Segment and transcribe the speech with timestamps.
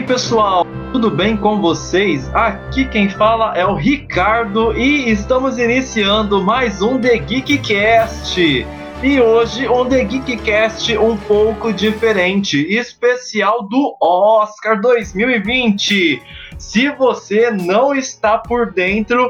[0.00, 2.34] Aí, pessoal, tudo bem com vocês?
[2.34, 8.66] Aqui quem fala é o Ricardo e estamos iniciando mais um The Geekcast.
[9.02, 16.22] E hoje um The Geekcast um pouco diferente, especial do Oscar 2020.
[16.56, 19.28] Se você não está por dentro,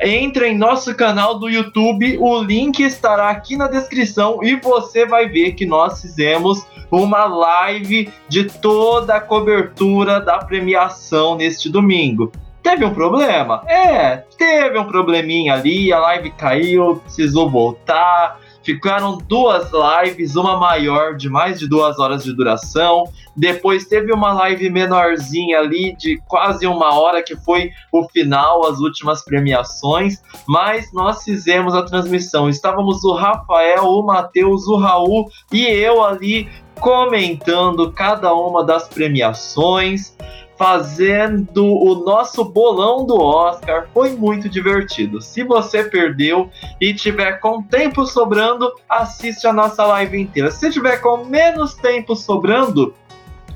[0.00, 5.28] entre em nosso canal do YouTube, o link estará aqui na descrição e você vai
[5.28, 12.32] ver que nós fizemos uma live de toda a cobertura da premiação neste domingo.
[12.62, 13.62] Teve um problema?
[13.66, 18.38] É, teve um probleminha ali, a live caiu, precisou voltar.
[18.62, 23.04] Ficaram duas lives, uma maior de mais de duas horas de duração.
[23.34, 28.78] Depois teve uma live menorzinha ali de quase uma hora, que foi o final, as
[28.80, 30.22] últimas premiações.
[30.46, 32.50] Mas nós fizemos a transmissão.
[32.50, 36.46] Estávamos o Rafael, o Matheus, o Raul e eu ali
[36.78, 40.16] comentando cada uma das premiações,
[40.56, 43.88] fazendo o nosso bolão do Oscar.
[43.94, 45.20] Foi muito divertido.
[45.20, 50.50] Se você perdeu e tiver com tempo sobrando, assiste a nossa live inteira.
[50.50, 52.94] Se tiver com menos tempo sobrando,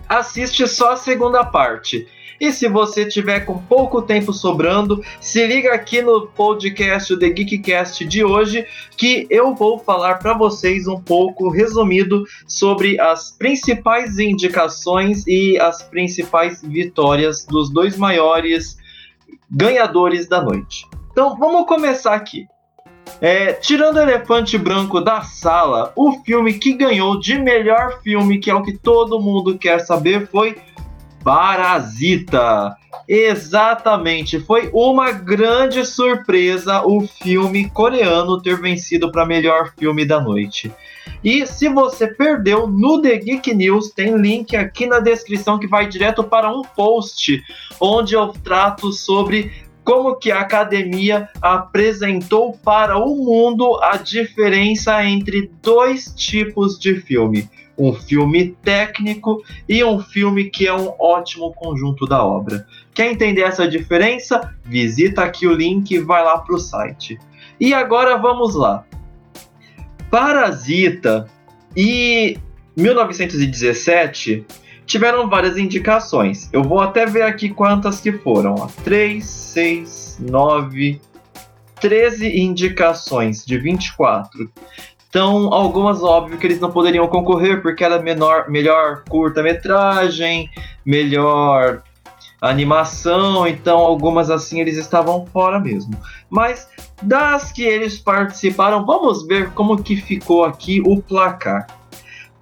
[0.09, 2.07] assiste só a segunda parte.
[2.41, 8.05] E se você tiver com pouco tempo sobrando, se liga aqui no podcast The Geekcast
[8.05, 8.67] de hoje,
[8.97, 15.83] que eu vou falar para vocês um pouco resumido sobre as principais indicações e as
[15.83, 18.77] principais vitórias dos dois maiores
[19.51, 20.87] ganhadores da noite.
[21.11, 22.47] Então vamos começar aqui.
[23.21, 28.51] É, tirando o elefante branco da sala, o filme que ganhou de melhor filme, que
[28.51, 30.57] é o que todo mundo quer saber, foi
[31.23, 32.77] Parasita.
[33.09, 40.73] Exatamente, foi uma grande surpresa o filme coreano ter vencido para melhor filme da noite.
[41.23, 45.89] E se você perdeu no The Geek News, tem link aqui na descrição que vai
[45.89, 47.43] direto para um post
[47.81, 49.53] onde eu trato sobre
[49.85, 57.49] como que a academia apresentou para o mundo a diferença entre dois tipos de filme
[57.77, 62.67] um filme técnico e um filme que é um ótimo conjunto da obra.
[62.95, 64.55] Quer entender essa diferença?
[64.65, 67.19] Visita aqui o link e vai lá para o site.
[67.59, 68.85] E agora vamos lá.
[70.11, 71.29] Parasita
[71.77, 72.39] e
[72.77, 74.45] 1917
[74.93, 76.51] tiveram várias indicações.
[76.53, 78.55] Eu vou até ver aqui quantas que foram.
[78.85, 81.01] 3, 6, 9,
[81.81, 84.51] 13 indicações de 24.
[85.09, 90.51] Então, algumas, óbvio, que eles não poderiam concorrer porque era menor, melhor curta-metragem,
[90.85, 91.83] melhor
[92.39, 95.95] animação, então algumas assim eles estavam fora mesmo.
[96.29, 96.69] Mas
[97.01, 101.67] das que eles participaram, vamos ver como que ficou aqui o placar.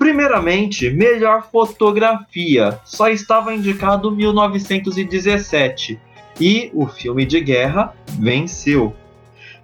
[0.00, 6.00] Primeiramente, melhor fotografia, só estava indicado 1917
[6.41, 8.97] e o filme de guerra venceu.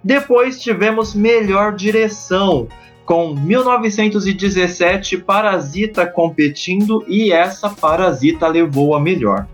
[0.03, 2.67] Depois tivemos melhor direção,
[3.03, 9.47] com 1917 Parasita competindo e essa Parasita levou a melhor.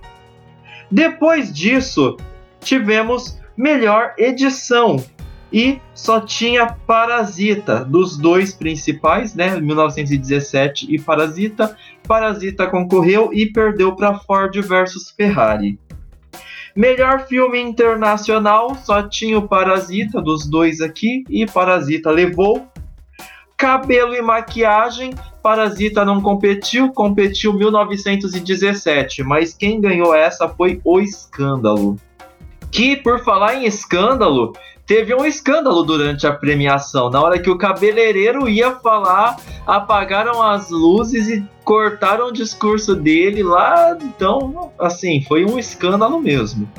[0.91, 2.17] Depois disso,
[2.59, 4.97] tivemos melhor edição
[5.53, 11.77] e só tinha Parasita dos dois principais, né, 1917 e Parasita.
[12.07, 15.79] Parasita concorreu e perdeu para Ford versus Ferrari.
[16.75, 22.67] Melhor filme internacional, só tinha o Parasita dos dois aqui e Parasita levou.
[23.55, 31.95] Cabelo e maquiagem, Parasita não competiu, competiu 1917, mas quem ganhou essa foi o Escândalo.
[32.71, 34.53] Que, por falar em escândalo,
[34.85, 37.09] teve um escândalo durante a premiação.
[37.09, 43.43] Na hora que o cabeleireiro ia falar, apagaram as luzes e cortaram o discurso dele
[43.43, 43.97] lá.
[44.01, 46.69] Então, assim, foi um escândalo mesmo.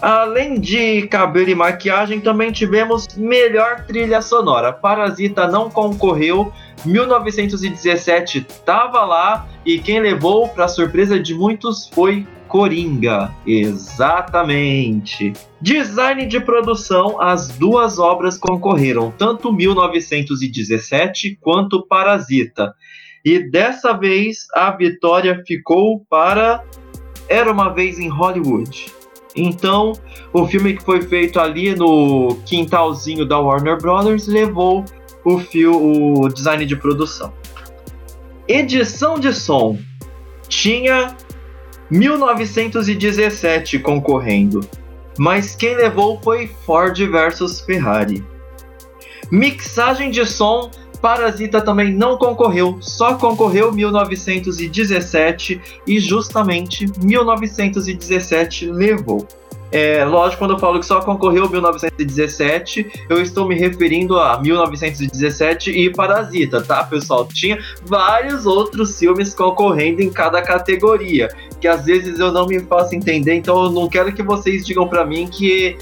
[0.00, 4.70] Além de cabelo e maquiagem, também tivemos melhor trilha sonora.
[4.70, 6.52] Parasita não concorreu,
[6.84, 12.26] 1917 estava lá e quem levou, para surpresa de muitos, foi
[12.56, 13.34] Coringa.
[13.46, 15.34] Exatamente.
[15.60, 22.74] Design de produção, as duas obras concorreram, tanto 1917 quanto Parasita.
[23.22, 26.64] E dessa vez a vitória ficou para
[27.28, 28.86] Era uma vez em Hollywood.
[29.34, 29.92] Então,
[30.32, 34.82] o filme que foi feito ali no quintalzinho da Warner Brothers levou
[35.22, 35.74] o, fio,
[36.22, 37.34] o design de produção.
[38.48, 39.76] Edição de som
[40.48, 41.14] tinha
[41.90, 44.60] 1917 concorrendo,
[45.18, 48.24] mas quem levou foi Ford versus Ferrari.
[49.30, 59.26] Mixagem de som Parasita também não concorreu, só concorreu 1917 e justamente 1917 levou.
[59.72, 65.70] É, lógico, quando eu falo que só concorreu 1917, eu estou me referindo a 1917
[65.70, 67.28] e Parasita, tá, pessoal?
[67.32, 71.28] Tinha vários outros filmes concorrendo em cada categoria,
[71.60, 74.86] que às vezes eu não me faço entender, então eu não quero que vocês digam
[74.86, 75.76] para mim que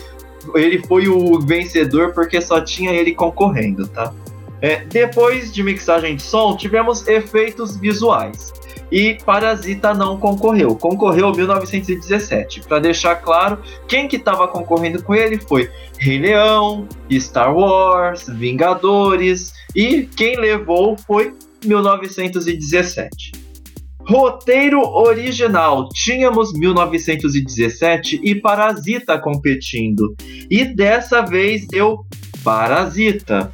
[0.54, 4.12] ele foi o vencedor porque só tinha ele concorrendo, tá?
[4.60, 8.52] É, depois de mixagem de som, tivemos efeitos visuais
[8.90, 10.76] e Parasita não concorreu.
[10.76, 12.62] Concorreu 1917.
[12.62, 13.58] Para deixar claro,
[13.88, 20.96] quem que estava concorrendo com ele foi Rei Leão, Star Wars, Vingadores e quem levou
[20.96, 21.34] foi
[21.64, 23.44] 1917.
[24.06, 25.88] Roteiro original.
[25.88, 30.14] Tínhamos 1917 e Parasita competindo.
[30.50, 32.04] E dessa vez deu
[32.42, 33.50] Parasita.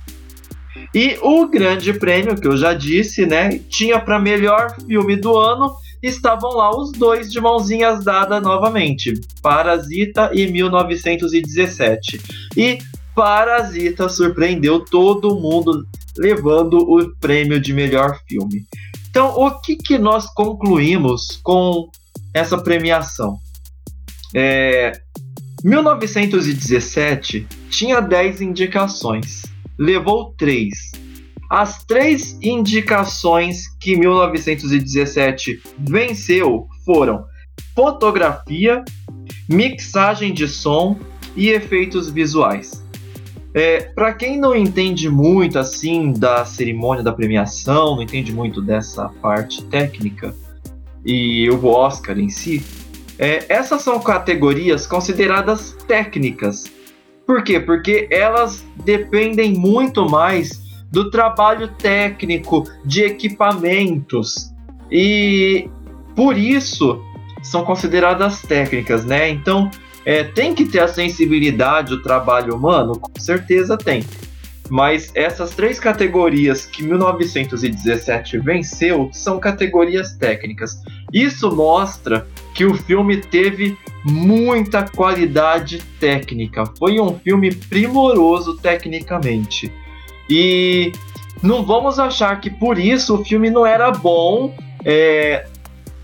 [0.94, 3.58] E o grande prêmio, que eu já disse, né?
[3.68, 5.72] Tinha para melhor filme do ano.
[6.02, 12.20] Estavam lá os dois de mãozinhas dadas novamente: Parasita e 1917.
[12.56, 12.78] E
[13.14, 18.66] Parasita surpreendeu todo mundo, levando o prêmio de melhor filme.
[19.10, 21.88] Então, o que, que nós concluímos com
[22.32, 23.38] essa premiação?
[24.34, 24.92] É,
[25.62, 29.42] 1917 tinha 10 indicações
[29.80, 30.92] levou três.
[31.48, 37.24] As três indicações que 1917 venceu foram
[37.74, 38.84] fotografia,
[39.48, 40.98] mixagem de som
[41.34, 42.84] e efeitos visuais.
[43.54, 49.08] É, Para quem não entende muito assim da cerimônia da premiação, não entende muito dessa
[49.20, 50.34] parte técnica
[51.04, 52.62] e o Oscar em si,
[53.18, 56.70] é, essas são categorias consideradas técnicas
[57.30, 57.60] por quê?
[57.60, 60.60] Porque elas dependem muito mais
[60.90, 64.52] do trabalho técnico, de equipamentos.
[64.90, 65.70] E
[66.16, 67.00] por isso
[67.40, 69.30] são consideradas técnicas, né?
[69.30, 69.70] Então
[70.04, 74.04] é, tem que ter a sensibilidade, o trabalho humano, com certeza tem.
[74.68, 80.82] Mas essas três categorias que 1917 venceu são categorias técnicas.
[81.12, 86.64] Isso mostra que o filme teve muita qualidade técnica.
[86.78, 89.72] Foi um filme primoroso tecnicamente.
[90.28, 90.92] E
[91.42, 94.54] não vamos achar que por isso o filme não era bom
[94.84, 95.46] é,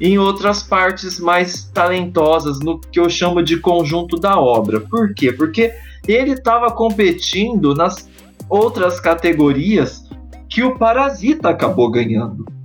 [0.01, 4.81] em outras partes mais talentosas, no que eu chamo de conjunto da obra.
[4.81, 5.33] Por quê?
[5.33, 5.73] Porque
[6.07, 8.09] ele estava competindo nas
[8.49, 10.05] outras categorias
[10.49, 12.56] que o Parasita acabou ganhando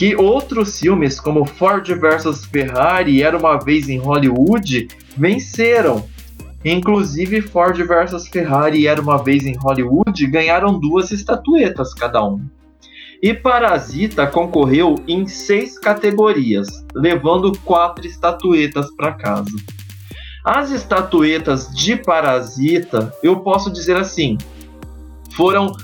[0.00, 6.08] que outros filmes, como Ford vs Ferrari Era Uma Vez em Hollywood, venceram.
[6.64, 12.42] Inclusive, Ford vs Ferrari Era Uma Vez em Hollywood ganharam duas estatuetas cada um.
[13.22, 19.54] E Parasita concorreu em seis categorias, levando quatro estatuetas para casa.
[20.42, 24.38] As estatuetas de Parasita, eu posso dizer assim,
[25.36, 25.76] foram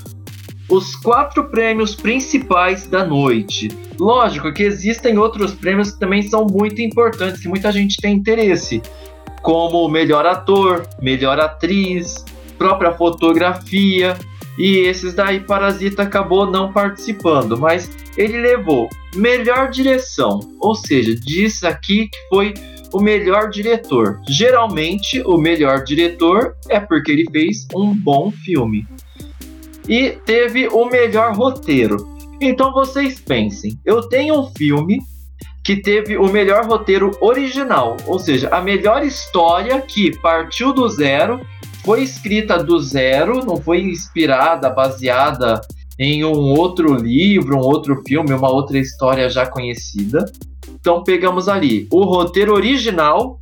[0.69, 3.69] os quatro prêmios principais da noite.
[3.99, 8.83] Lógico que existem outros prêmios que também são muito importantes, que muita gente tem interesse,
[9.43, 12.25] como melhor ator, melhor atriz,
[12.59, 14.17] própria fotografia,
[14.59, 21.63] e esses daí Parasita acabou não participando, mas ele levou melhor direção, ou seja, diz
[21.63, 22.55] aqui que foi
[22.93, 24.21] o melhor diretor.
[24.29, 28.87] Geralmente, o melhor diretor é porque ele fez um bom filme
[29.89, 32.17] e teve o melhor roteiro.
[32.41, 34.99] Então vocês pensem, eu tenho um filme
[35.65, 41.41] que teve o melhor roteiro original, ou seja, a melhor história que partiu do zero,
[41.85, 45.61] foi escrita do zero, não foi inspirada, baseada
[45.99, 50.25] em um outro livro, um outro filme, uma outra história já conhecida.
[50.69, 53.39] Então pegamos ali o roteiro original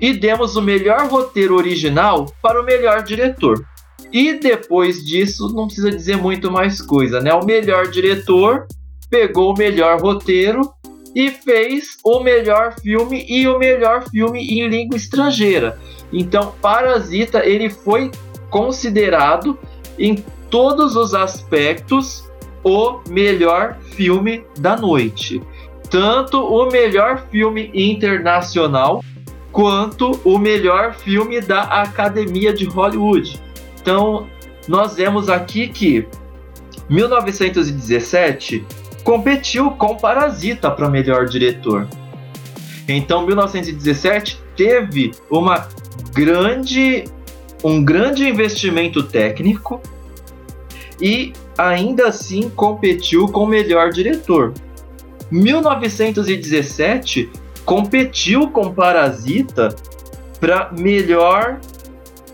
[0.00, 3.64] e demos o melhor roteiro original para o melhor diretor.
[4.12, 7.32] E depois disso, não precisa dizer muito mais coisa, né?
[7.32, 8.66] O melhor diretor
[9.08, 10.60] pegou o melhor roteiro
[11.14, 15.78] e fez o melhor filme e o melhor filme em língua estrangeira.
[16.12, 18.10] Então, Parasita ele foi
[18.50, 19.58] considerado
[19.98, 20.16] em
[20.50, 22.30] todos os aspectos
[22.62, 25.42] o melhor filme da noite.
[25.90, 29.02] Tanto o melhor filme internacional
[29.50, 33.40] quanto o melhor filme da Academia de Hollywood.
[33.82, 34.28] Então,
[34.68, 36.06] nós vemos aqui que
[36.88, 38.64] 1917
[39.02, 41.88] competiu com Parasita para melhor diretor.
[42.86, 45.66] Então, 1917 teve uma
[46.12, 47.04] grande
[47.64, 49.80] um grande investimento técnico
[51.00, 54.52] e ainda assim competiu com o melhor diretor.
[55.30, 57.30] 1917
[57.64, 59.74] competiu com Parasita
[60.40, 61.60] para melhor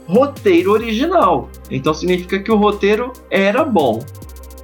[0.08, 1.50] roteiro original.
[1.70, 4.00] Então significa que o roteiro era bom.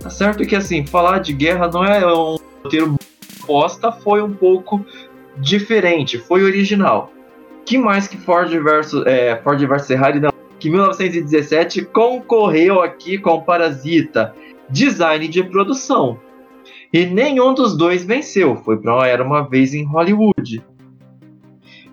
[0.00, 2.96] Tá certo que assim, falar de guerra não é um roteiro
[3.46, 4.84] posta, foi um pouco
[5.36, 7.12] diferente, foi original.
[7.64, 13.40] Que mais que Ford versus é, Ford versus Ferrari não, que 1917 concorreu aqui com
[13.40, 14.34] Parasita,
[14.68, 16.18] design de produção.
[16.92, 20.62] E nenhum dos dois venceu, foi para Era uma vez em Hollywood.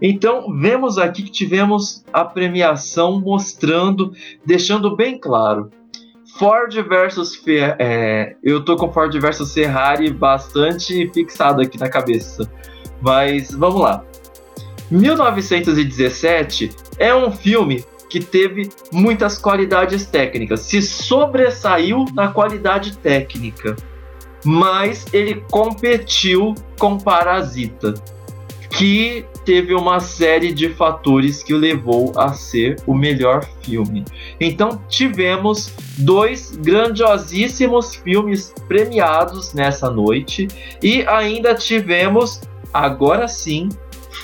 [0.01, 4.13] Então, vemos aqui que tivemos a premiação mostrando,
[4.45, 5.69] deixando bem claro.
[6.37, 12.49] Ford versus Fer é, eu tô com Ford versus Ferrari bastante fixado aqui na cabeça.
[12.99, 14.03] Mas vamos lá.
[14.89, 23.77] 1917 é um filme que teve muitas qualidades técnicas, se sobressaiu na qualidade técnica,
[24.43, 27.93] mas ele competiu com Parasita,
[28.69, 34.05] que teve uma série de fatores que o levou a ser o melhor filme.
[34.39, 40.47] Então tivemos dois grandiosíssimos filmes premiados nessa noite
[40.81, 42.41] e ainda tivemos,
[42.73, 43.69] agora sim,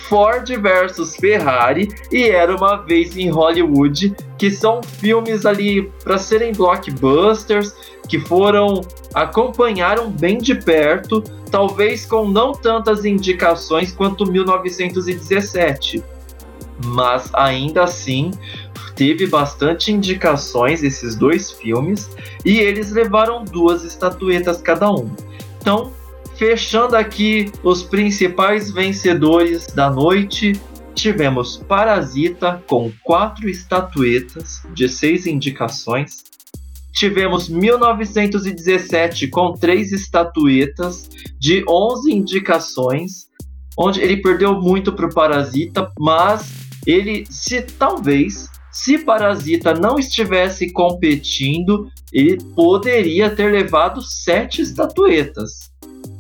[0.07, 6.53] Ford versus Ferrari e Era uma vez em Hollywood, que são filmes ali para serem
[6.53, 7.73] blockbusters,
[8.07, 8.81] que foram
[9.13, 16.03] acompanharam bem de perto, talvez com não tantas indicações quanto 1917.
[16.85, 18.31] Mas ainda assim,
[18.95, 22.09] teve bastante indicações esses dois filmes
[22.45, 25.09] e eles levaram duas estatuetas cada um.
[25.59, 25.91] Então,
[26.37, 30.53] Fechando aqui os principais vencedores da noite,
[30.93, 36.23] tivemos Parasita com quatro estatuetas de seis indicações.
[36.97, 43.27] Tivemos 1917 com três estatuetas de 11 indicações,
[43.77, 46.49] onde ele perdeu muito para o Parasita, mas
[46.85, 55.67] ele, se talvez, se Parasita não estivesse competindo, ele poderia ter levado sete estatuetas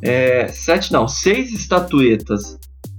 [0.01, 2.57] é, sete não, seis estatuetas.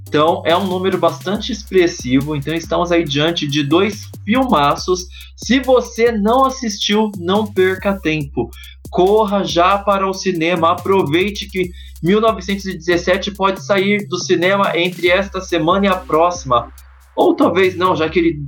[0.09, 2.35] Então é um número bastante expressivo.
[2.35, 5.07] Então estamos aí diante de dois filmaços.
[5.37, 8.51] Se você não assistiu, não perca tempo.
[8.91, 10.73] Corra já para o cinema.
[10.73, 11.71] Aproveite que
[12.03, 16.73] 1917 pode sair do cinema entre esta semana e a próxima.
[17.15, 18.39] Ou talvez não, já que ele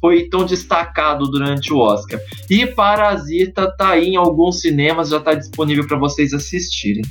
[0.00, 2.20] foi tão destacado durante o Oscar.
[2.48, 7.02] E Parasita tá aí em alguns cinemas, já está disponível para vocês assistirem.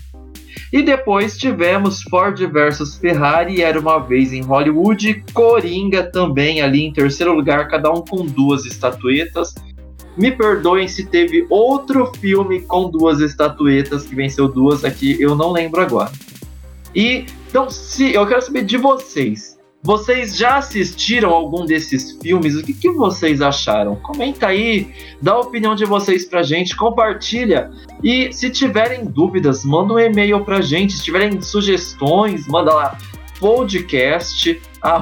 [0.72, 6.94] E depois tivemos Ford versus Ferrari, Era uma Vez em Hollywood, Coringa também ali em
[6.94, 9.54] terceiro lugar, cada um com duas estatuetas.
[10.16, 15.52] Me perdoem se teve outro filme com duas estatuetas que venceu duas aqui, eu não
[15.52, 16.12] lembro agora.
[16.96, 19.51] E então, se eu quero saber de vocês,
[19.84, 22.56] vocês já assistiram algum desses filmes?
[22.56, 23.96] O que, que, vocês acharam?
[23.96, 27.72] Comenta aí, dá a opinião de vocês pra gente, compartilha.
[28.04, 30.94] E se tiverem dúvidas, manda um e-mail pra gente.
[30.94, 32.98] Se tiverem sugestões, manda lá
[33.40, 34.62] podcast.
[34.84, 35.00] A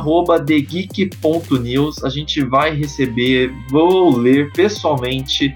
[2.09, 5.53] gente vai receber, vou ler pessoalmente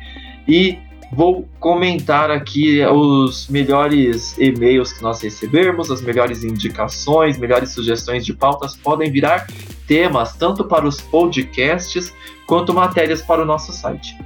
[0.48, 0.78] e
[1.16, 8.34] Vou comentar aqui os melhores e-mails que nós recebemos, as melhores indicações, melhores sugestões de
[8.34, 8.76] pautas.
[8.76, 9.46] Podem virar
[9.88, 12.12] temas tanto para os podcasts
[12.48, 14.18] quanto matérias para o nosso site.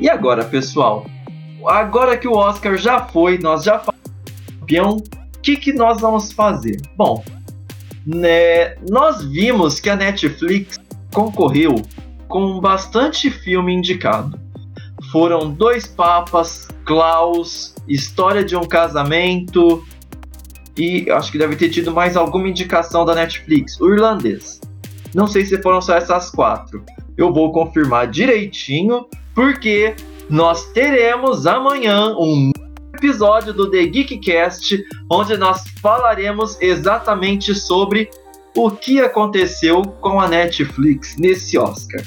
[0.00, 1.04] E agora, pessoal?
[1.66, 3.78] Agora que o Oscar já foi, nós já
[4.58, 6.80] campeão, o que, que nós vamos fazer?
[6.96, 7.22] Bom,
[8.06, 10.78] né, nós vimos que a Netflix
[11.12, 11.74] concorreu
[12.26, 14.43] com bastante filme indicado
[15.14, 19.84] foram Dois Papas, Klaus, História de um Casamento
[20.76, 24.60] e acho que deve ter tido mais alguma indicação da Netflix, o irlandês.
[25.14, 26.84] Não sei se foram só essas quatro.
[27.16, 29.94] Eu vou confirmar direitinho, porque
[30.28, 32.50] nós teremos amanhã um
[32.96, 38.10] episódio do The Geekcast, onde nós falaremos exatamente sobre
[38.56, 42.02] o que aconteceu com a Netflix nesse Oscar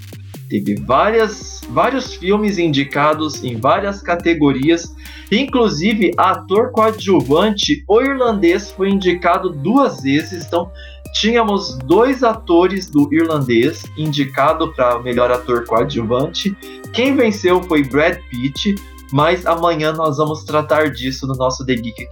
[0.48, 4.96] teve várias, vários filmes indicados em várias categorias,
[5.32, 10.72] inclusive ator coadjuvante, o irlandês foi indicado duas vezes, então
[11.13, 16.56] tínhamos dois atores do irlandês indicado para melhor ator coadjuvante.
[16.94, 18.75] Quem venceu foi Brad Pitt,
[19.12, 22.08] mas amanhã nós vamos tratar disso no nosso The Geek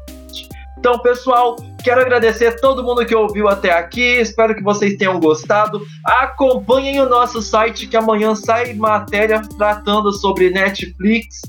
[0.86, 4.02] então, pessoal, quero agradecer todo mundo que ouviu até aqui.
[4.02, 5.86] Espero que vocês tenham gostado.
[6.04, 11.42] Acompanhem o nosso site que amanhã sai matéria tratando sobre Netflix.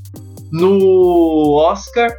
[0.52, 2.12] no Oscar.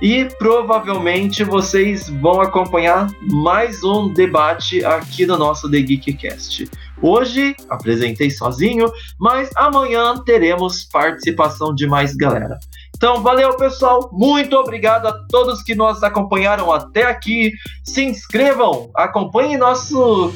[0.00, 6.70] E provavelmente vocês vão acompanhar mais um debate aqui no nosso The Geekcast.
[7.02, 12.58] Hoje apresentei sozinho, mas amanhã teremos participação de mais galera.
[13.00, 14.10] Então, valeu, pessoal.
[14.12, 17.50] Muito obrigado a todos que nos acompanharam até aqui.
[17.82, 20.30] Se inscrevam, acompanhem nosso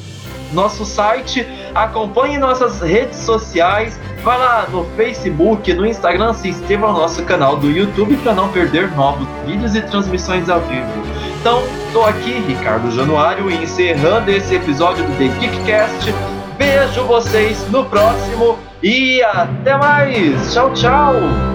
[0.51, 1.45] nosso site,
[1.75, 7.57] acompanhe nossas redes sociais, vai lá no Facebook, no Instagram, se inscreva no nosso canal
[7.57, 10.87] do YouTube para não perder novos vídeos e transmissões ao vivo.
[11.39, 16.11] Então, estou aqui, Ricardo Januário, encerrando esse episódio do The Geekcast.
[16.57, 20.51] Vejo vocês no próximo e até mais!
[20.51, 21.54] Tchau, tchau!